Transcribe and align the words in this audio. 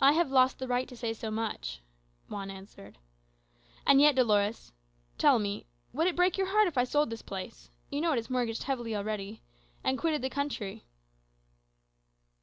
"I 0.00 0.12
have 0.12 0.30
lost 0.30 0.58
the 0.58 0.66
right 0.66 0.88
to 0.88 0.96
say 0.96 1.12
so 1.12 1.30
much," 1.30 1.82
Juan 2.30 2.50
answered. 2.50 2.96
"And 3.86 4.00
yet, 4.00 4.14
Dolores 4.14 4.72
tell 5.18 5.38
me, 5.38 5.66
would 5.92 6.06
it 6.06 6.16
break 6.16 6.38
your 6.38 6.46
heart 6.46 6.66
if 6.66 6.78
I 6.78 6.84
sold 6.84 7.10
this 7.10 7.20
place 7.20 7.68
you 7.90 8.00
know 8.00 8.12
it 8.14 8.18
is 8.18 8.30
mortgaged 8.30 8.62
heavily 8.62 8.96
already 8.96 9.42
and 9.84 9.98
quitted 9.98 10.22
the 10.22 10.30
country?" 10.30 10.86